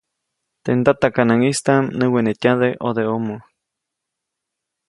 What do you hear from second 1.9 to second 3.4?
näwenetyade ʼodeʼomo.